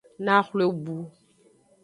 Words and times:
Naxwle 0.25 0.65
bu. 0.85 0.95